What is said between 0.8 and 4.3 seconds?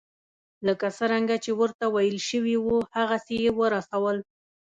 څرنګه چې ورته ویل شوي وو هغسې یې ورسول.